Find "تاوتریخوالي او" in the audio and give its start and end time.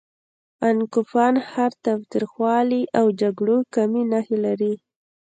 1.85-3.05